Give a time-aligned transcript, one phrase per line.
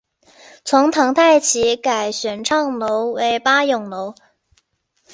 [0.65, 4.15] 从唐代起改玄畅楼为八咏楼。